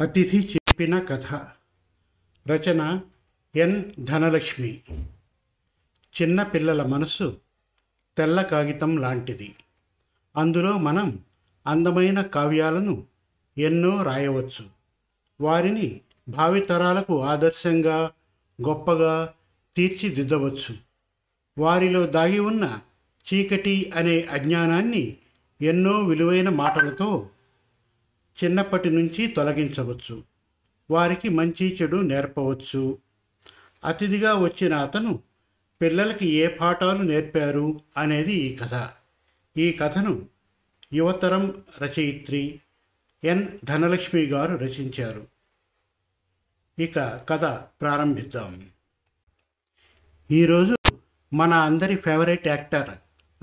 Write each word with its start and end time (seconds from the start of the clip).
అతిథి 0.00 0.48
చెప్పిన 0.54 0.98
కథ. 0.98 1.34
రచన 2.50 3.00
ఎన్. 3.56 3.84
ధనలక్ష్మి. 3.98 4.80
చిన్న 6.22 6.42
పిల్లల 6.42 6.86
మనసు 6.86 7.36
తెల్ల 8.16 8.42
కాగితం 8.42 8.96
లాంటిది. 8.96 9.54
అందులో 10.36 10.78
మనం 10.78 11.18
అందమైన 11.66 12.22
కావ్యాలను 12.22 13.04
ఎన్నో 13.58 14.02
రాయవచ్చు. 14.02 14.66
వారిని 15.40 16.00
భావితరాలకు 16.28 17.22
ఆదర్శంగా 17.22 18.10
గొప్పగా 18.68 19.34
తీర్చిదిద్దవచ్చు. 19.76 20.76
వారిలో 21.58 22.06
దాగి 22.06 22.38
ఉన్న 22.38 22.80
చీకటి 23.34 23.92
అనే 23.96 24.20
అజ్ఞానాన్ని 24.20 25.16
ఎన్నో 25.62 26.00
విలువైన 26.00 26.48
మాటలతో 26.48 27.30
చిన్నప్పటి 28.44 28.90
నుంచి 28.90 29.26
తొలగించవచ్చు. 29.26 30.22
వారికి 30.90 31.28
మంచి 31.28 31.78
చెడు 31.82 31.96
నేర్పవచ్చు. 31.96 32.98
అతిథిగా 33.84 34.34
వచ్చిన 34.34 34.74
అతను 34.74 35.20
పిల్లలకి 35.82 36.26
ఏ 36.26 36.46
పాఠాలు 36.46 37.02
నేర్పారు? 37.02 37.80
అనేది 37.96 38.32
ఈ 38.32 38.56
కథ. 38.56 38.88
ఈ 39.58 39.72
కథను 39.72 40.26
యువతరం 40.92 41.62
రచయిత్రి 41.82 42.60
ఎన్. 43.24 43.48
ధనలక్ష్మి 43.64 44.22
గారు 44.22 44.58
రచించారు. 44.58 45.26
ఇక 46.78 46.98
కథ 46.98 47.44
ప్రారంభిద్దాం. 47.80 48.66
ఈరోజు 50.30 50.76
మన 51.34 51.54
అందరి 51.54 51.96
ఫేవరెట్ 51.96 52.48
యాక్టర్ 52.48 52.90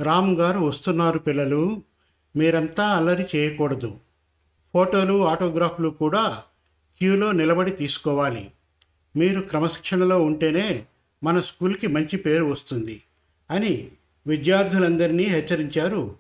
రామ్ 0.02 0.38
గారు 0.38 0.60
వస్తున్నారు 0.60 1.20
పిల్లలు. 1.20 1.84
మీరంతా 2.36 2.88
అల్లరి 2.88 3.26
చేయకూడదు. 3.36 4.00
ఫోటోలు 4.78 5.28
ఆటోగ్రాఫ్లు 5.28 5.90
కూడా 5.90 6.44
క్యూలో 6.98 7.32
నిలబడి 7.32 7.72
తీసుకోవాలి. 7.72 8.52
మీరు 9.16 9.42
క్రమశిక్షణలో 9.42 10.22
ఉంటేనే 10.22 10.86
మన 11.24 11.42
స్కూల్కి 11.42 11.88
మంచి 11.88 12.18
పేరు 12.18 12.44
వస్తుంది 12.44 13.02
అని 13.52 13.92
విద్యార్థులందరినీ 14.28 15.24
హెచ్చరించారు 15.24 16.16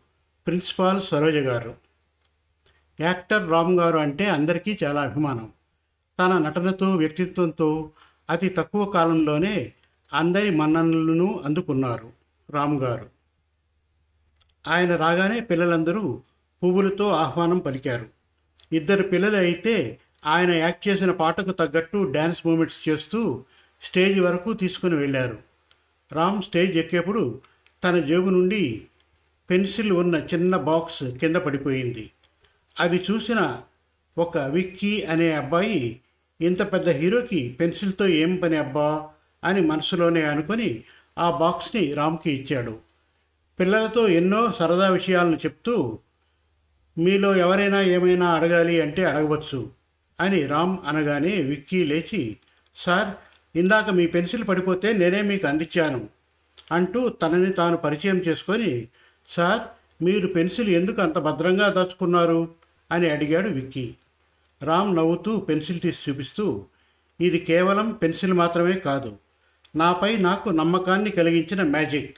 ప్రిన్సిపాల్ 0.47 1.01
సరోజ 1.01 1.35
గారు. 1.35 1.75
యాక్టర్ 2.99 3.49
రామ్ 3.49 3.79
గారు 3.79 3.97
అంటే 3.97 4.25
అందరికీ 4.25 4.77
చాలా 4.83 5.01
అభిమానం. 5.01 5.51
తన 6.19 6.37
నటనతో 6.37 6.95
వ్యక్తిత్వంతో 6.95 7.89
అతి 8.29 8.49
తక్కువ 8.49 8.85
కాలంలోనే 8.85 9.73
అందరి 10.13 10.49
మన్ననలను 10.49 11.41
అందుకున్నారు 11.45 12.11
రామ్ 12.49 12.81
గారు. 12.81 13.09
ఆయన 14.67 14.95
రాగానే 14.95 15.39
పిల్లలందరూ 15.39 16.21
పువ్వులతో 16.63 17.09
ఆహ్వానం 17.09 17.57
పలికారు. 17.57 18.16
ఇద్దరు 18.73 19.03
పిల్లలు 19.03 19.35
అయితే 19.35 19.97
ఆయన 20.25 20.51
యాక్ట్ 20.51 20.87
చేసిన 20.87 21.11
పాటకు 21.11 21.51
తగ్గట్టు 21.51 21.97
డ్యాన్స్ 22.11 22.47
మూమెంట్స్ 22.47 22.89
చేస్తూ 22.89 23.43
స్టేజ్ 23.81 24.19
వరకు 24.19 24.53
తీసుకుని 24.53 24.95
వెళ్ళారు. 24.95 25.37
రామ్ 26.11 26.41
స్టేజ్ 26.41 26.77
ఎక్కేప్పుడు 26.77 27.41
తన 27.83 27.99
జేబు 27.99 28.29
నుండి 28.29 28.81
పెన్సిల్ 29.49 29.91
ఉన్న 29.91 30.15
చిన్న 30.15 30.57
బాక్స్ 30.57 31.03
కింద 31.03 31.35
పడిపోయింది. 31.35 32.11
అది 32.79 33.05
చూసిన 33.11 33.61
ఒక 34.17 34.37
విక్కీ 34.37 35.03
అనే 35.03 35.31
అబ్బాయి 35.31 35.99
ఇంత 36.41 36.73
పెద్ద 36.73 36.89
హీరోకి 36.89 37.57
పెన్సిల్తో 37.59 38.07
ఏం 38.07 38.35
పని 38.35 38.57
అబ్బా? 38.57 39.09
అని 39.43 39.61
మనసులోనే 39.61 40.23
అనుకొని 40.23 40.83
ఆ 41.17 41.31
బాక్స్ని 41.31 41.93
రామ్కి 41.93 42.31
ఇచ్చాడు. 42.31 42.77
పిల్లలతో 43.59 44.07
ఎన్నో 44.07 44.51
సరదా 44.51 44.89
విషయాలను 44.89 45.35
చెప్తూ 45.35 45.99
మీలో 46.97 47.35
ఎవరైనా 47.35 47.81
ఏమైనా 47.81 48.33
అడగాలి 48.33 48.81
అంటే 48.81 49.05
అడగవచ్చు 49.05 49.69
అని 50.19 50.47
రామ్ 50.47 50.77
అనగానే 50.87 51.41
విక్కీ 51.41 51.83
లేచి 51.83 52.37
సార్ 52.77 53.09
ఇందాక 53.57 53.89
మీ 53.89 54.07
పెన్సిల్ 54.07 54.47
పడిపోతే 54.47 54.93
నేనే 54.93 55.21
మీకు 55.21 55.47
అందించాను 55.47 56.07
అంటూ 56.71 57.09
తనని 57.09 57.53
తాను 57.53 57.77
పరిచయం 57.77 58.17
చేసుకొని 58.17 58.87
సార్ 59.29 59.61
మీరు 60.03 60.27
పెన్సిల్ 60.27 60.69
ఎందుకు 60.69 61.01
అంత 61.01 61.17
భద్రంగా 61.17 61.69
దాచుకున్నారు? 61.69 62.49
అని 62.91 63.09
అడిగాడు 63.09 63.49
విక్కీ. 63.49 63.95
రామ్ 64.63 64.95
నవ్వుతూ 64.95 65.37
పెన్సిల్ 65.37 65.79
తీసి 65.79 66.11
చూపిస్తూ 66.11 66.65
ఇది 67.21 67.39
కేవలం 67.39 67.91
పెన్సిల్ 67.91 68.33
మాత్రమే 68.33 68.73
కాదు 68.73 69.17
నాపై 69.75 70.17
నాకు 70.17 70.49
నమ్మకాన్ని 70.49 71.09
కలిగించిన 71.09 71.63
మ్యాజిక్. 71.63 72.17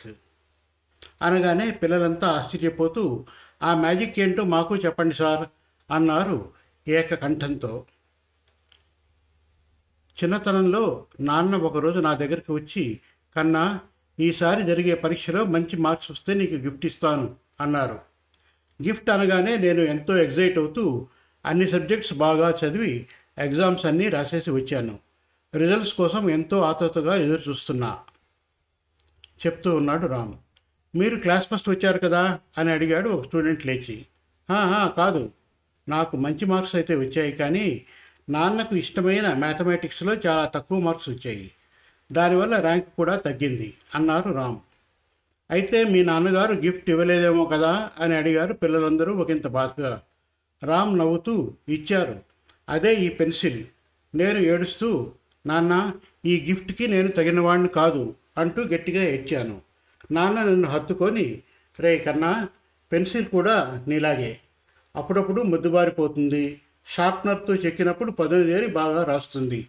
అనగానే 1.22 1.72
పిల్లలంతా 1.72 2.28
ఆశ్చర్యపోతూ 2.28 3.26
ఆ 3.64 3.74
మ్యాజిక్ 3.74 4.20
ఏంటో 4.20 4.44
మాకు 4.44 4.78
చెప్పండి 4.78 5.16
సార్ 5.16 5.48
అన్నారు 5.94 6.52
ఏకకంఠంతో. 6.88 7.86
చిన్నతనంలో 10.24 11.06
నాన్న 11.20 11.56
ఒకరోజు 11.56 12.00
నా 12.00 12.14
దగ్గరికి 12.14 12.52
వచ్చి 12.52 13.00
కన్నా 13.36 13.80
ఈసారి 14.20 14.64
జరిగే 14.64 14.94
పరీక్షలో 14.94 15.46
మంచి 15.46 15.78
మార్క్స్ 15.78 16.12
వస్తే 16.12 16.34
నీకు 16.34 16.56
గిఫ్ట్ 16.56 16.86
ఇస్తాను 16.86 17.36
అన్నారు. 17.62 18.00
గిఫ్ట్ 18.84 19.10
అనగానే 19.10 19.58
నేను 19.58 19.80
ఎంతో 19.80 20.18
ఎగ్జైట్ 20.18 20.58
అవుతూ 20.58 21.08
అన్ని 21.46 21.72
సబ్జెక్ట్స్ 21.72 22.14
బాగా 22.14 22.58
చదివి 22.66 23.08
ఎగ్జామ్స్ 23.38 23.86
అన్నీ 23.86 24.10
రాసేసి 24.10 24.52
వచ్చాను. 24.52 25.00
రిజల్ట్స్ 25.56 25.94
కోసం 25.94 26.30
ఎంతో 26.30 26.62
ఆతృతగా 26.62 27.16
ఎదురు 27.16 27.42
చూస్తున్నా 27.50 28.00
చెప్తూ 29.46 29.76
ఉన్నాడు 29.76 30.08
రాము. 30.08 30.49
మీరు 30.96 31.16
క్లాస్ 31.16 31.48
ఫస్ట్ 31.48 31.70
వచ్చారు 31.70 32.00
కదా 32.00 32.40
అని 32.58 32.72
అడిగాడు 32.72 33.10
ఒక 33.10 33.26
స్టూడెంట్ 33.26 33.66
లేచి. 33.66 34.06
కాదు. 34.98 35.32
నాకు 35.90 36.18
మంచి 36.18 36.46
మార్క్స్ 36.46 36.76
అయితే 36.76 36.96
వచ్చాయి 36.96 37.32
కానీ 37.32 37.86
నాన్నకు 38.30 38.76
ఇష్టమైన 38.76 39.34
మ్యాథమెటిక్స్లో 39.34 40.14
చాలా 40.14 40.46
తక్కువ 40.46 40.80
మార్క్స్ 40.80 41.10
వచ్చాయి. 41.10 41.52
దానివల్ల 42.12 42.60
ర్యాంక్ 42.60 42.86
కూడా 42.98 43.16
తగ్గింది 43.16 43.74
అన్నారు 43.96 44.32
రామ్. 44.34 44.58
అయితే 45.52 45.84
మీ 45.84 46.04
నాన్నగారు 46.04 46.54
గిఫ్ట్ 46.54 46.90
ఇవ్వలేదేమో 46.90 47.46
కదా? 47.46 47.90
అని 48.00 48.16
అడిగారు 48.16 48.54
పిల్లలందరూ 48.54 49.14
ఒకంత 49.14 49.48
బాధగా. 49.48 50.02
రామ్ 50.64 50.98
నవ్వుతూ 50.98 51.54
ఇచ్చారు. 51.70 52.20
అదే 52.70 52.96
ఈ 52.96 53.10
పెన్సిల్. 53.10 53.66
నేను 54.16 54.40
ఏడుస్తూ 54.40 55.12
నాన్న 55.46 55.94
ఈ 56.26 56.46
గిఫ్ట్కి 56.50 56.88
నేను 56.88 57.08
తగినవాడిని 57.08 57.68
కాదు 57.68 58.16
అంటూ 58.38 58.62
గట్టిగా 58.62 59.04
ఏడ్చాను. 59.04 59.69
నాన్న 60.12 60.44
నన్ను 60.44 60.70
హత్తుకొని 60.70 61.42
రే 61.80 61.98
కన్నా 61.98 62.48
పెన్సిల్ 62.92 63.26
కూడా 63.26 63.86
నీలాగే. 63.88 64.38
అప్పుడప్పుడు 64.96 65.42
ముద్దుబారిపోతుంది. 65.42 66.62
షార్ప్నర్తో 66.88 67.56
చెక్కినప్పుడు 67.56 68.12
పదవిదేరి 68.12 68.68
బాగా 68.68 69.04
రాస్తుంది. 69.04 69.68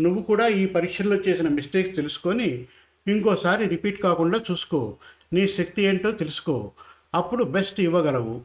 నువ్వు 0.00 0.22
కూడా 0.22 0.48
ఈ 0.48 0.66
పరీక్షల్లో 0.66 1.16
చేసిన 1.16 1.48
మిస్టేక్స్ 1.48 1.96
తెలుసుకొని 1.96 2.66
ఇంకోసారి 3.06 3.68
రిపీట్ 3.68 4.02
కాకుండా 4.02 4.40
చూసుకో. 4.50 4.96
నీ 5.32 5.48
శక్తి 5.48 5.82
ఏంటో 5.82 6.10
తెలుసుకో. 6.10 6.70
అప్పుడు 7.14 7.44
బెస్ట్ 7.44 7.80
ఇవ్వగలవు. 7.80 8.42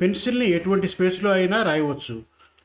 పెన్సిల్ని 0.00 0.46
ఎటువంటి 0.46 0.88
స్పేస్లో 0.88 1.30
అయినా 1.30 1.62
రాయవచ్చు. 1.62 2.22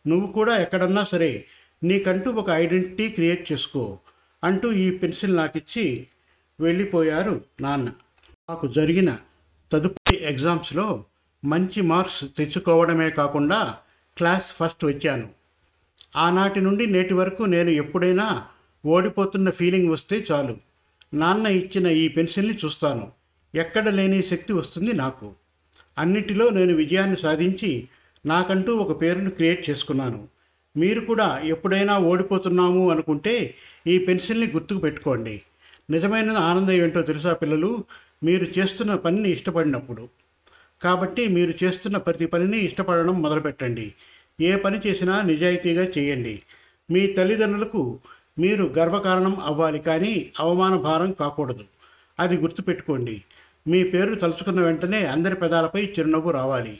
నువ్వు 0.07 0.31
కూడా 0.31 0.57
ఎక్కడన్నా 0.57 1.03
సరే 1.03 1.45
నీకంటూ 1.84 2.31
ఒక 2.31 2.50
ఐడెంటిటీ 2.50 3.09
క్రియేట్ 3.09 3.51
చేసుకో 3.51 4.00
అంటూ 4.44 4.72
ఈ 4.72 4.97
పెన్సిల్ 4.97 5.35
నాకిచ్చి 5.35 6.07
వెళ్ళిపోయారు 6.59 7.41
నాన్న. 7.62 7.89
నాకు 8.50 8.68
జరిగిన 8.68 9.18
తదుపరి 9.72 10.24
ఎగ్జామ్స్లో 10.24 11.04
మంచి 11.46 11.82
మార్క్స్ 11.82 12.26
తెచ్చుకోవడమే 12.38 13.10
కాకుండా 13.10 13.78
క్లాస్ 14.18 14.44
ఫస్ట్ 14.44 14.86
వచ్చాను. 14.86 15.30
ఆనాటి 16.16 16.62
నుండి 16.62 16.88
నేటి 16.88 17.14
వరకు 17.14 17.44
నేను 17.44 17.70
ఎప్పుడైనా 17.70 18.46
ఓడిపోతున్న 18.86 19.50
ఫీలింగ్ 19.50 19.90
వస్తే 19.90 20.26
చాలు. 20.32 20.58
నాన్న 21.14 21.48
ఇచ్చిన 21.48 21.88
ఈ 21.88 22.08
పెన్సిల్ని 22.08 22.58
చూస్తాను. 22.66 23.12
ఎక్కడ 23.56 23.90
లేని 23.90 24.24
శక్తి 24.24 24.54
వస్తుంది 24.54 24.94
నాకు. 24.94 25.34
అన్నిటిలో 25.98 26.50
నేను 26.50 26.74
విజయాన్ని 26.74 27.18
సాధించి 27.18 27.88
నాకంటూ 28.26 28.75
ఒక 28.75 29.02
పేరును 29.02 29.30
క్రియేట్ 29.30 29.69
చేసుకున్నాను. 29.69 30.28
మీరు 30.78 31.00
కూడా 31.00 31.42
ఎప్పుడైనా 31.44 32.00
ఓడిపోతున్నాము 32.00 32.90
అనుకుంటే 32.90 33.56
ఈ 33.88 33.98
పెన్సిల్ని 33.98 34.52
గుర్తుకు 34.52 34.80
పెట్టుకోండి. 34.80 35.42
నిజమైన 35.90 36.31
ఆనందం 36.31 36.72
ఏంటో 36.72 37.02
తెలుసా 37.02 37.34
పిల్లలు? 37.34 37.84
మీరు 38.24 38.60
చేస్తున్న 38.60 38.95
పనిని 38.95 39.30
ఇష్టపడినప్పుడు. 39.30 40.10
కాబట్టి 40.81 41.27
మీరు 41.27 41.66
చేస్తున్న 41.66 41.98
ప్రతి 41.98 42.25
పనిని 42.25 42.57
ఇష్టపడడం 42.57 43.21
మొదలుపెట్టండి. 43.21 43.94
ఏ 44.42 44.56
పని 44.56 44.80
చేసినా 44.88 45.21
నిజాయితీగా 45.21 45.83
చేయండి. 45.98 46.42
మీ 46.92 47.07
తల్లిదండ్రులకు 47.07 48.00
మీరు 48.39 48.63
గర్వకారణం 48.63 49.39
అవ్వాలి 49.39 49.80
కానీ 49.80 50.31
అవమాన 50.39 50.75
భారం 50.75 51.12
కాకూడదు. 51.12 51.63
అది 52.19 52.38
గుర్తుపెట్టుకోండి. 52.38 53.24
మీ 53.68 53.83
పేరు 53.83 54.16
తలుచుకున్న 54.16 54.62
వెంటనే 54.62 55.06
అందరి 55.06 55.36
పెదాలపై 55.36 55.86
చిరునవ్వు 55.86 56.31
రావాలి. 56.31 56.80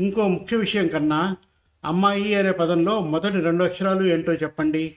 ఇంకో 0.00 0.28
ముఖ్య 0.28 0.56
విషయం 0.56 0.88
కన్నా 0.88 1.36
అమ్మాయి 1.84 2.34
అనే 2.34 2.50
పదంలో 2.50 3.00
మొదటి 3.00 3.40
రెండు 3.40 3.64
అక్షరాలు 3.64 4.04
ఏంటో 4.04 4.32
చెప్పండి. 4.32 4.96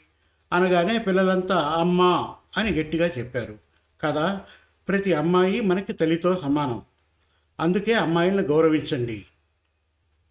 అనగానే 0.53 0.97
పిల్లలంతా 0.97 1.55
అమ్మా 1.55 2.33
అని 2.57 2.71
గట్టిగా 2.71 3.09
చెప్పారు. 3.17 3.57
కదా? 4.03 4.41
ప్రతి 4.87 5.13
అమ్మాయి 5.13 5.61
మనకి 5.61 5.93
తల్లితో 5.93 6.37
సమానం. 6.37 6.81
అందుకే 7.59 7.93
అమ్మాయిలను 7.93 8.41
గౌరవించండి. 8.41 9.25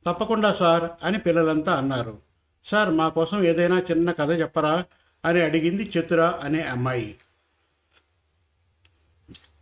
తప్పకుండా 0.07 0.53
సార్ 0.53 0.91
అని 1.03 1.19
పిల్లలంతా 1.19 1.75
అన్నారు. 1.75 2.19
సార్ 2.65 2.91
మా 2.91 3.09
కోసం 3.09 3.45
ఏదైనా 3.45 3.79
చిన్న 3.79 4.11
కథ 4.11 4.31
చెప్పరా 4.31 4.85
అని 5.25 5.41
అడిగింది 5.41 5.91
చతుర 5.99 6.21
అనే 6.21 6.63
అమ్మాయి. 6.63 7.17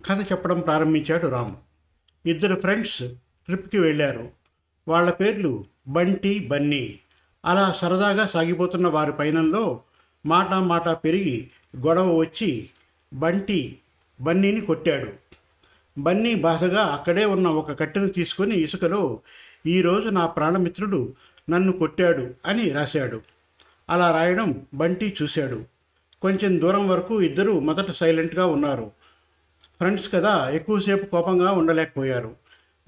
కథ 0.06 0.32
చెప్పడం 0.32 0.60
ప్రారంభించాడు 0.60 1.26
రామ్. 1.26 1.56
ఇద్దరు 2.26 2.60
ఫ్రెండ్స్ 2.60 3.02
ట్రిప్కి 3.46 3.78
వెళ్ళారు. 3.78 4.30
వాళ్ళ 4.88 5.10
పేర్లు 5.10 5.64
బంటి 5.88 6.38
బన్నీ. 6.38 7.00
అలా 7.44 7.72
సరదాగా 7.72 8.26
సాగిపోతున్న 8.26 8.88
వారి 8.88 9.12
పయనంలో 9.12 9.82
మాట 10.26 10.50
మాట 10.50 10.88
పెరిగి 10.88 11.50
గొడవ 11.76 12.16
వచ్చి 12.16 12.70
బంటి 13.14 13.78
బన్నీని 14.20 14.60
కొట్టాడు. 14.60 15.12
బన్నీ 16.00 16.34
బాధగా 16.34 16.82
అక్కడే 16.82 17.24
ఉన్న 17.24 17.48
ఒక 17.48 17.80
కట్టెను 17.80 18.08
తీసుకొని 18.08 18.54
ఇసుకలో 18.54 19.20
ఈరోజు 19.66 20.08
నా 20.08 20.26
ప్రాణమిత్రుడు 20.26 21.14
నన్ను 21.50 21.72
కొట్టాడు 21.72 22.34
అని 22.46 22.70
రాశాడు. 22.70 23.20
అలా 23.90 24.10
రాయడం 24.10 24.66
బంటి 24.74 25.16
చూశాడు. 25.22 25.64
కొంచెం 26.22 26.60
దూరం 26.60 26.88
వరకు 26.88 27.22
ఇద్దరు 27.22 27.60
మొదట 27.60 27.90
సైలెంట్గా 27.90 28.46
ఉన్నారు. 28.46 28.90
ఫ్రెండ్స్ 29.60 30.12
కదా 30.12 30.50
ఎక్కువసేపు 30.50 31.04
కోపంగా 31.04 31.52
ఉండలేకపోయారు. 31.52 32.36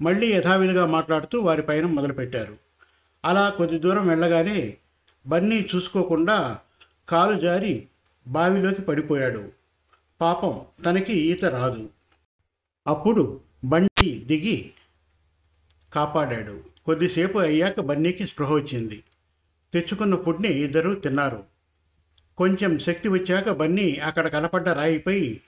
మళ్ళీ 0.01 0.33
యథావిధిగా 0.33 0.85
మాట్లాడుతూ 0.85 1.39
వారి 1.39 1.61
పైన 1.61 1.85
మొదలుపెట్టారు. 1.85 2.57
అలా 3.25 3.49
కొద్ది 3.49 3.79
దూరం 3.79 4.07
వెళ్ళగానే 4.07 4.77
బన్నీ 5.27 5.65
చూసుకోకుండా 5.75 6.59
కాలు 7.09 7.39
జారి 7.39 7.87
బావిలోకి 8.27 8.81
పడిపోయాడు. 8.81 9.60
పాపం 10.21 10.61
తనకి 10.85 11.13
ఈత 11.13 11.45
రాదు. 11.45 11.89
అప్పుడు 12.87 13.39
బండి 13.63 14.19
దిగి 14.19 14.71
కాపాడాడు. 15.93 16.63
కొద్దిసేపు 16.85 17.39
అయ్యాక 17.39 17.79
బన్నీకి 17.79 18.27
స్పృహ 18.27 18.53
వచ్చింది. 18.53 19.03
తెచ్చుకున్న 19.73 20.15
ఫుడ్ని 20.15 20.49
ఇద్దరు 20.49 20.93
తిన్నారు. 20.93 21.43
కొంచెం 22.37 22.79
శక్తి 22.79 23.09
వచ్చాక 23.09 23.49
బన్నీ 23.49 23.95
అక్కడ 23.95 24.27
కనపడ్డ 24.27 24.69
రాయిపై 24.69 25.39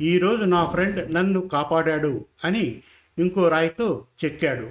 ఈరోజు 0.00 0.44
నా 0.44 0.70
ఫ్రెండ్ 0.70 1.14
నన్ను 1.14 1.48
కాపాడాడు 1.48 2.24
అని 2.44 2.82
ఇంకో 3.18 3.48
రాయితో 3.48 4.06
చెక్కాడు. 4.24 4.70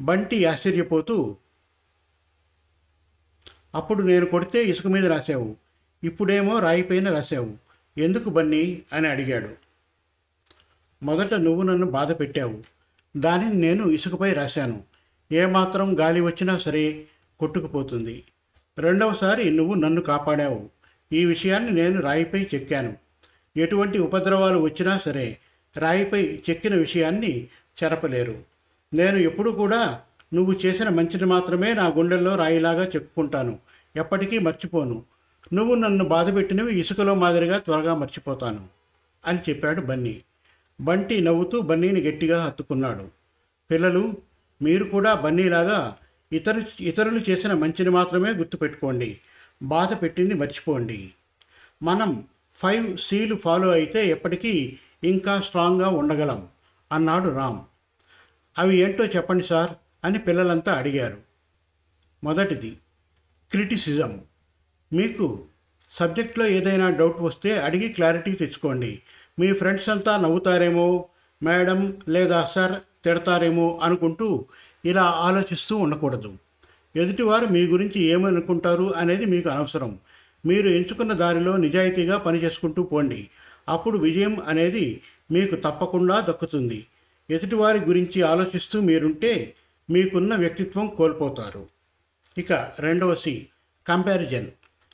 బంటి 0.00 0.44
ఆశ్చర్యపోతూ 0.44 1.36
అప్పుడు 3.74 4.02
నేను 4.02 4.26
కొడితే 4.26 4.64
ఇసుక 4.64 4.86
మీద 4.86 5.06
రాశావు. 5.06 5.56
ఇప్పుడేమో 6.04 6.58
రాయిపైన 6.58 7.10
రాశావు. 7.10 7.69
ఎందుకు 8.00 8.30
బన్నీ? 8.30 8.82
అని 8.92 9.08
అడిగాడు. 9.08 9.48
మొదట 11.02 11.34
నువ్వు 11.34 11.62
నన్ను 11.62 11.86
బాధ 11.86 12.12
పెట్టావు. 12.12 12.62
దానిని 13.16 13.54
నేను 13.54 13.84
ఇసుకపై 13.84 14.32
రాశాను. 14.32 14.82
ఏమాత్రం 15.32 16.00
గాలి 16.00 16.20
వచ్చినా 16.20 16.58
సరే 16.58 17.04
కొట్టుకుపోతుంది. 17.40 18.24
రెండవసారి 18.78 19.50
నువ్వు 19.50 19.74
నన్ను 19.74 20.00
కాపాడావు. 20.00 20.70
ఈ 21.12 21.24
విషయాన్ని 21.24 21.70
నేను 21.70 22.00
రాయిపై 22.00 22.46
చెక్కాను. 22.54 22.96
ఎటువంటి 23.56 23.98
ఉపద్రవాలు 23.98 24.58
వచ్చినా 24.58 24.98
సరే 24.98 25.38
రాయిపై 25.76 26.40
చెక్కిన 26.50 26.74
విషయాన్ని 26.74 27.46
చెరపలేరు. 27.82 28.38
నేను 28.94 29.16
ఎప్పుడు 29.16 29.50
కూడా 29.50 30.00
నువ్వు 30.34 30.52
చేసిన 30.52 30.88
మంచిని 30.88 31.24
మాత్రమే 31.24 31.74
నా 31.74 31.86
గుండెల్లో 31.86 32.36
రాయిలాగా 32.36 32.84
చెక్కుకుంటాను. 32.84 33.58
ఎప్పటికీ 33.96 34.38
మర్చిపోను. 34.38 35.04
నువ్వు 35.52 35.74
నన్ను 35.74 36.04
బాధపెట్టినవి 36.04 36.80
ఇసుకలో 36.80 37.14
మాదిరిగా 37.14 37.58
త్వరగా 37.58 37.94
మర్చిపోతాను 37.94 38.68
అని 39.26 39.38
చెప్పాడు 39.48 39.80
బన్నీ. 39.80 40.22
బంటి 40.80 41.20
నవ్వుతూ 41.20 41.60
బన్నీని 41.60 42.00
గట్టిగా 42.00 42.44
హత్తుకున్నాడు. 42.44 43.08
పిల్లలు 43.70 44.16
మీరు 44.62 44.84
కూడా 44.84 45.14
బన్నీలాగా 45.14 45.96
ఇతరు 46.32 46.62
ఇతరులు 46.80 47.30
చేసిన 47.30 47.52
మంచిని 47.52 47.90
మాత్రమే 47.90 48.32
గుర్తుపెట్టుకోండి. 48.32 49.20
బాధ 49.62 50.02
పెట్టింది 50.02 50.34
మర్చిపోండి. 50.34 51.10
మనం 51.82 52.24
ఫైవ్ 52.54 52.98
సీలు 52.98 53.34
ఫాలో 53.34 53.70
అయితే 53.70 54.06
ఎప్పటికీ 54.06 54.78
ఇంకా 55.04 55.40
స్ట్రాంగ్గా 55.40 55.88
ఉండగలం 55.88 56.48
అన్నాడు 56.92 57.28
రామ్. 57.28 57.60
అవి 58.58 58.76
ఏంటో 58.76 59.04
చెప్పండి 59.04 59.44
సార్ 59.44 59.70
అని 60.04 60.18
పిల్లలంతా 60.18 60.72
అడిగారు. 60.72 61.18
మొదటిది 62.24 62.70
క్రిటిసిజం. 63.50 64.20
మీకు 64.92 65.44
సబ్జెక్ట్లో 65.92 66.46
ఏదైనా 66.46 66.90
డౌట్ 66.90 67.20
వస్తే 67.20 67.58
అడిగి 67.60 67.88
క్లారిటీ 67.88 68.32
తెచ్చుకోండి. 68.32 69.02
మీ 69.38 69.52
ఫ్రెండ్స్ 69.52 69.88
అంతా 69.88 70.16
నవ్వుతారేమో 70.16 71.04
మేడం 71.42 71.96
లేదా 72.08 72.48
సార్ 72.54 73.04
తిడతారేమో 73.04 73.80
అనుకుంటూ 73.82 74.44
ఇలా 74.84 75.02
ఆలోచిస్తూ 75.02 75.76
ఉండకూడదు. 75.76 76.34
ఎదుటివారు 76.96 77.46
మీ 77.46 77.66
గురించి 77.66 78.00
ఏమనుకుంటారు 78.00 78.94
అనేది 78.94 79.24
మీకు 79.24 79.48
అనవసరం. 79.48 79.98
మీరు 80.46 80.68
ఎంచుకున్న 80.68 81.12
దారిలో 81.12 81.56
నిజాయితీగా 81.56 82.18
పనిచేసుకుంటూ 82.18 82.82
పోండి. 82.82 83.30
అప్పుడు 83.68 83.98
విజయం 83.98 84.40
అనేది 84.40 85.02
మీకు 85.30 85.54
తప్పకుండా 85.54 86.20
దక్కుతుంది. 86.20 86.86
ఎదుటివారి 87.30 87.78
గురించి 87.78 88.22
ఆలోచిస్తూ 88.22 88.80
మీరుంటే 88.80 89.54
మీకున్న 89.90 90.36
వ్యక్తిత్వం 90.36 90.86
కోల్పోతారు. 90.86 91.68
ఇక 92.38 92.52
రెండవ 92.78 93.14
సి 93.14 93.46
కంపారిజన్. 93.86 94.46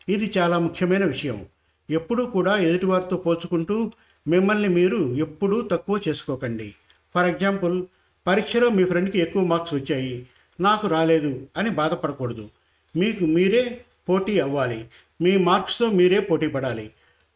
ఇది 0.08 0.32
చాలా 0.38 0.58
ముఖ్యమైన 0.58 1.04
విషయం. 1.04 1.46
ఎప్పుడూ 1.90 2.26
కూడా 2.26 2.58
ఎదుటివారితో 2.58 3.16
పోల్చుకుంటూ 3.16 3.92
మిమ్మల్ని 4.28 4.68
మీరు 4.68 5.16
ఎప్పుడూ 5.16 5.60
తక్కువ 5.60 6.00
చేసుకోకండి. 6.08 6.74
ఫర్ 7.14 7.28
ఎగ్జాంపుల్ 7.28 7.86
పరీక్షలో 8.26 8.70
మీ 8.70 8.84
ఫ్రెండ్కి 8.84 9.18
ఎక్కువ 9.18 9.44
మార్క్స్ 9.44 9.74
వచ్చాయి. 9.74 10.26
నాకు 10.60 10.88
రాలేదు 10.88 11.46
అని 11.56 11.70
బాధపడకూడదు. 11.70 12.48
మీకు 12.96 13.24
మీరే 13.24 13.80
పోటీ 14.08 14.40
అవ్వాలి. 14.40 14.88
మీ 15.22 15.36
మార్క్స్తో 15.36 15.90
మీరే 15.90 16.20
పోటీ 16.20 16.46
పడాలి. 16.46 16.90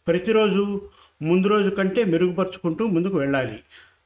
ప్రతిరోజు 0.07 0.89
ముందు 1.23 1.49
రోజు 1.49 1.71
కంటే 1.71 2.05
మెరుగుపరుచుకుంటూ 2.05 2.87
ముందుకు 2.87 3.19
వెళ్ళాలి. 3.19 3.61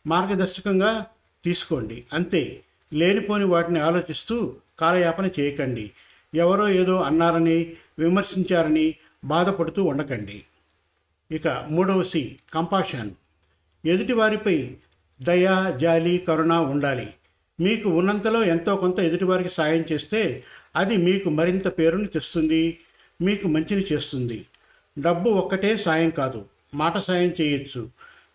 మార్గదర్శకంగా 0.07 1.07
తీసుకోండి. 1.45 2.05
అంతే. 2.13 2.61
లేనిపోని 2.93 3.45
వాటిని 3.45 3.81
ఆలోచిస్తూ 3.81 4.55
కాలయాపన 4.79 5.29
చేయకండి. 5.41 5.91
ఎవరో 6.35 6.69
ఏదో 6.69 7.01
అన్నారని 7.01 7.73
విమర్శించారని 7.99 8.95
బాధపడుతూ 9.25 9.85
ఉండకండి. 9.85 10.45
ఇక 11.31 11.49
మూడవ 11.49 12.03
సి 12.03 12.37
కంపాషన్. 12.55 13.11
ఎదుటివారిపై 13.85 14.77
దయ 15.23 15.75
జాలి 15.77 16.19
కరుణ 16.19 16.53
ఉండాలి. 16.53 17.15
మీకు 17.61 17.89
ఉన్నంతలో 17.89 18.45
ఎంతో 18.45 18.77
కొంత 18.77 18.99
ఎదుటివారికి 18.99 19.51
సాయం 19.51 19.85
చేస్తే 19.93 20.45
అది 20.77 20.97
మీకు 20.97 21.31
మరింత 21.31 21.79
పేరుని 21.79 22.07
తెస్తుంది 22.07 22.79
మీకు 23.23 23.49
మంచిని 23.49 23.87
చేస్తుంది. 23.93 24.47
డబ్బు 24.99 25.31
ఒక్కటే 25.31 25.77
సాయం 25.77 26.11
కాదు 26.11 26.45
మాట 26.75 26.99
సాయం 26.99 27.35
చేయొచ్చు. 27.41 27.91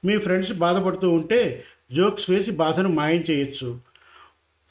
మీ 0.05 0.17
ఫ్రెండ్స్ 0.17 0.53
బాధపడుతూ 0.53 1.11
ఉంటే 1.11 1.63
జోక్స్ 1.91 2.29
వేసి 2.29 2.51
బాధను 2.51 2.89
మాయం 2.89 3.23
చేయొచ్చు. 3.29 3.88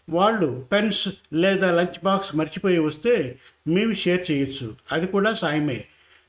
వాళ్ళు 0.08 0.68
పెన్స్ 0.72 1.08
లేదా 1.32 1.70
లంచ్ 1.70 2.04
బాక్స్ 2.04 2.36
మర్చిపోయి 2.36 2.78
వస్తే 2.78 3.38
మీవి 3.66 3.96
షేర్ 3.96 4.30
చేయొచ్చు. 4.30 4.76
అది 4.92 5.06
కూడా 5.06 5.34
సాయమే. 5.34 5.84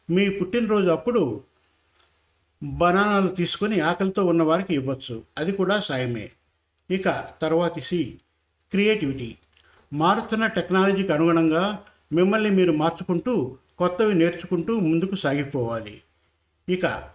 మీ 0.09 0.29
పుట్టినరోజు 0.29 0.87
అప్పుడు 0.87 1.43
బనానాలు 2.63 3.29
తీసుకొని 3.29 3.79
ఆకలితో 3.79 4.25
ఉన్నవారికి 4.25 4.73
ఇవ్వచ్చు. 4.73 5.23
అది 5.37 5.51
కూడా 5.51 5.79
సాయమే. 5.79 6.31
ఇక 6.91 7.09
తర్వాతి 7.41 7.81
సి 7.81 8.19
క్రియేటివిటీ. 8.71 9.35
మారుతున్న 9.93 10.47
టెక్నాలజీకి 10.47 11.13
అనుగుణంగా 11.13 11.83
మిమ్మల్ని 12.13 12.49
మీరు 12.49 12.71
మార్చుకుంటూ 12.71 13.57
కొత్తవి 13.77 14.13
నేర్చుకుంటూ 14.13 14.79
ముందుకు 14.79 15.15
సాగిపోవాలి. 15.15 16.01
ఇక 16.69 17.09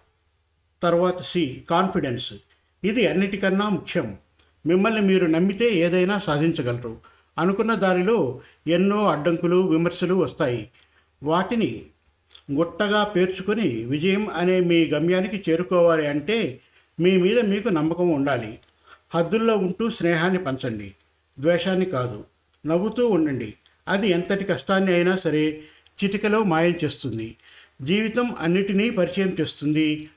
తర్వాత 0.83 1.21
సి 1.21 1.63
కాన్ఫిడెన్స్. 1.69 2.33
ఇది 2.83 3.07
అన్నిటికన్నా 3.07 3.69
ముఖ్యం. 3.69 4.17
మిమ్మల్ని 4.65 5.01
మీరు 5.01 5.25
నమ్మితే 5.25 5.71
ఏదైనా 5.71 6.19
సాధించగలరు. 6.19 6.97
అనుకున్న 7.37 7.75
దారిలో 7.75 8.41
ఎన్నో 8.67 9.07
అడ్డంకులు 9.07 9.55
విమర్శలు 9.55 10.15
వస్తాయి. 10.15 10.69
వాటిని 11.23 11.81
గుట్టగా 12.51 13.03
పేర్చుకొని 13.03 13.67
విజయం 13.67 14.29
అనే 14.29 14.59
మీ 14.59 14.85
గమ్యానికి 14.85 15.51
చేరుకోవాలి 15.51 16.07
అంటే 16.07 16.59
మీ 16.99 17.17
మీద 17.17 17.39
మీకు 17.39 17.69
నమ్మకం 17.69 18.09
ఉండాలి. 18.09 18.59
హద్దుల్లో 19.15 19.57
ఉంటూ 19.57 19.89
స్నేహాన్ని 19.89 20.43
పంచండి. 20.43 20.93
ద్వేషాన్ని 21.39 21.85
కాదు 21.85 22.23
నవ్వుతూ 22.65 23.07
ఉండండి. 23.07 23.53
అది 23.87 24.09
ఎంతటి 24.09 24.43
కష్టాన్ని 24.43 24.93
అయినా 24.93 25.17
సరే 25.17 25.61
చిటికలో 26.03 26.43
మాయం 26.43 26.73
చేస్తుంది. 26.83 27.35
జీవితం 27.81 28.35
అన్నిటినీ 28.39 28.89
పరిచయం 28.89 29.37
చేస్తుంది. 29.41 30.09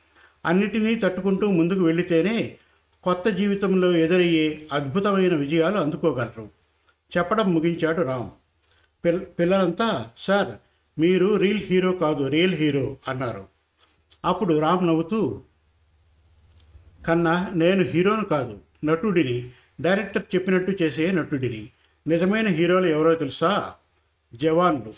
అన్నిటినీ 0.47 0.95
తట్టుకుంటూ 0.95 1.51
ముందుకు 1.51 1.81
వెళితేనే 1.81 2.57
కొత్త 3.03 3.29
జీవితంలో 3.29 3.93
ఎదురయ్యే 3.93 4.67
అద్భుతమైన 4.73 5.35
విజయాలు 5.35 5.77
అందుకోగలరు. 5.77 6.51
చెప్పడం 7.17 7.55
ముగించాడు 7.55 8.03
రామ్. 8.03 8.31
పిల్ 9.05 9.21
పిల్లలంతా 9.39 10.11
సార్ 10.19 10.49
మీరు 11.01 11.37
రీల్ 11.37 11.59
హీరో 11.59 11.93
కాదు 11.93 12.29
రియల్ 12.29 12.55
హీరో 12.55 12.97
అన్నారు. 13.09 13.47
అప్పుడు 14.25 14.59
రామ్ 14.59 14.87
నవ్వుతూ 14.87 15.41
కన్నా 17.07 17.49
నేను 17.55 17.83
హీరోను 17.83 18.25
కాదు 18.25 18.59
నటుడిని. 18.85 19.51
డైరెక్టర్ 19.81 20.35
చెప్పినట్టు 20.35 20.83
చేసే 20.83 21.11
నటుడిని. 21.11 21.71
నిజమైన 22.07 22.49
హీరోలు 22.49 22.87
ఎవరో 22.87 23.15
తెలుసా? 23.15 23.73
జవాన్లు. 24.35 24.95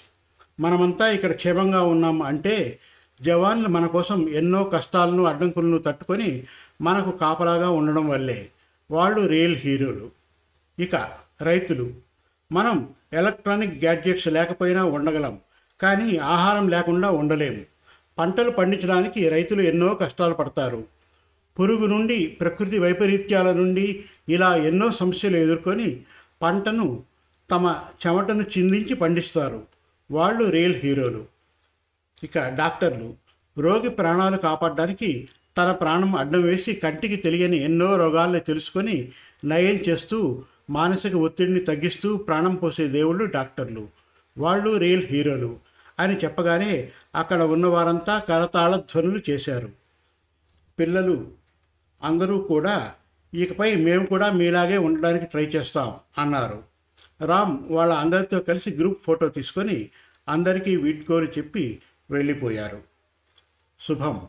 మనమంతా 0.60 1.10
ఇక్కడ 1.10 1.32
క్షేమంగా 1.32 1.82
ఉన్నాం 1.82 2.22
అంటే 2.22 2.78
జవాన్లు 3.22 3.68
మన 3.68 3.86
కోసం 3.86 4.28
ఎన్నో 4.28 4.64
కష్టాలను 4.64 5.24
అడ్డంకులను 5.24 5.78
తట్టుకొని 5.78 6.44
మనకు 6.80 7.10
కాపలాగా 7.10 7.70
ఉండడం 7.70 8.08
వల్లే 8.08 8.48
వాళ్ళు 8.90 9.26
రియల్ 9.26 9.56
హీరోలు. 9.56 10.10
ఇక 10.78 10.94
రైతులు 11.42 11.94
మనం 12.52 12.88
ఎలక్ట్రానిక్ 13.12 13.74
గ్యాడ్జెట్స్ 13.74 14.28
లేకపోయినా 14.28 14.84
ఉండగలం 14.84 15.40
కానీ 15.80 16.16
ఆహారం 16.16 16.68
లేకుండా 16.68 17.10
ఉండలేము. 17.10 17.62
పంటలు 18.18 18.50
పండించడానికి 18.50 19.28
రైతులు 19.28 19.62
ఎన్నో 19.62 19.94
కష్టాలు 19.94 20.34
పడతారు. 20.34 20.84
పురుగు 21.60 21.86
నుండి 21.86 22.26
ప్రకృతి 22.26 22.78
వైపరీత్యాల 22.78 23.52
నుండి 23.52 24.04
ఇలా 24.28 24.56
ఎన్నో 24.56 24.90
సమస్యలు 24.90 25.36
ఎదుర్కొని 25.36 26.00
పంటను 26.42 27.02
తమ 27.50 27.82
చెమటను 28.06 28.42
చిందించి 28.42 28.94
పండిస్తారు. 28.94 29.66
వాళ్ళు 30.10 30.50
రియల్ 30.50 30.74
హీరోలు. 30.74 31.26
ఇక 32.24 32.38
డాక్టర్లు 32.38 33.14
రోగి 33.58 33.90
ప్రాణాలు 33.90 34.36
కాపాడడానికి 34.36 35.28
తన 35.56 35.72
ప్రాణం 35.72 36.16
అడ్డం 36.16 36.42
వేసి 36.42 36.72
కంటికి 36.72 37.16
తెలియని 37.16 37.56
ఎన్నో 37.56 37.96
రోగాల్ని 37.96 38.40
తెలుసుకొని 38.40 39.12
నయం 39.44 39.76
చేస్తూ 39.88 40.44
మానసిక 40.70 41.14
ఒత్తిడిని 41.14 41.60
తగ్గిస్తూ 41.60 42.16
ప్రాణం 42.16 42.54
పోసే 42.54 42.86
దేవుళ్ళు 42.86 43.24
డాక్టర్లు. 43.24 43.88
వాళ్ళు 44.38 44.76
రియల్ 44.76 45.06
హీరోలు 45.06 45.58
అని 45.98 46.16
చెప్పగానే 46.16 46.90
అక్కడ 47.14 47.42
ఉన్నవారంతా 47.42 48.18
కరతాళ 48.18 48.76
ధ్వనులు 48.76 49.20
చేశారు. 49.30 49.68
పిల్లలు 50.78 51.32
అందరూ 52.02 52.38
కూడా 52.38 52.94
ఇకపై 53.34 53.74
మేము 53.74 54.06
కూడా 54.06 54.32
మీలాగే 54.32 54.78
ఉండడానికి 54.78 55.24
ట్రై 55.24 55.46
చేస్తాం 55.46 55.96
అన్నారు. 56.18 56.62
రామ్ 57.22 57.58
వాళ్ళ 57.70 57.92
అందరితో 57.92 58.38
కలిసి 58.38 58.70
గ్రూప్ 58.70 59.02
ఫోటో 59.02 59.28
తీసుకొని 59.28 59.90
అందరికీ 60.28 60.76
వీడ్కోలు 60.76 61.24
చెప్పి 61.24 61.80
వెళ్ళిపోయారు. 62.10 62.82
శుభం. 63.80 64.28